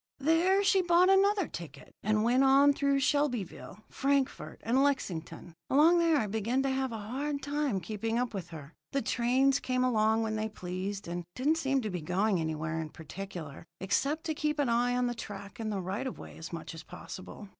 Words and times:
There 0.17 0.63
she 0.63 0.81
bought 0.81 1.11
another 1.11 1.47
ticket, 1.47 1.93
and 2.01 2.23
went 2.23 2.43
on 2.43 2.73
through 2.73 3.01
Shelbyville, 3.01 3.83
Frankfort, 3.87 4.59
and 4.63 4.81
Lexington. 4.83 5.53
Along 5.69 5.99
there 5.99 6.17
I 6.17 6.25
began 6.25 6.63
to 6.63 6.71
have 6.71 6.91
a 6.91 6.97
hard 6.97 7.43
time 7.43 7.79
keeping 7.79 8.17
up 8.17 8.33
with 8.33 8.49
her. 8.49 8.73
The 8.93 9.03
trains 9.03 9.59
came 9.59 9.83
along 9.83 10.23
when 10.23 10.37
they 10.37 10.49
pleased, 10.49 11.07
and 11.07 11.23
didn't 11.35 11.57
seem 11.59 11.81
to 11.81 11.91
be 11.91 12.01
going 12.01 12.39
anywhere 12.39 12.79
in 12.81 12.89
particular, 12.89 13.63
except 13.79 14.23
to 14.23 14.33
keep 14.33 14.59
on 14.59 15.05
the 15.05 15.13
track 15.13 15.59
and 15.59 15.71
the 15.71 15.79
right 15.81 16.07
of 16.07 16.17
way 16.17 16.35
as 16.35 16.51
much 16.51 16.73
as 16.73 16.81
possible. 16.81 17.49